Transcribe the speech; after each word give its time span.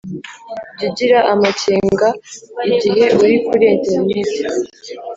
jya 0.77 0.83
ugira 0.87 1.19
amakenga 1.33 2.07
igihe 2.69 3.05
uri 3.21 3.35
kuri 3.47 3.65
interineti 3.75 4.41